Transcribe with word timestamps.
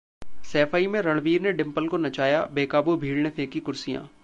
सैफई 0.43 0.87
में 0.87 0.99
रणवीर 1.01 1.41
ने 1.41 1.51
डिंपल 1.51 1.87
को 1.87 1.97
नचाया, 1.97 2.43
बेकाबू 2.53 2.95
भीड़ 2.97 3.17
ने 3.17 3.29
फेंकी 3.29 3.59
कुर्सियां 3.59 4.03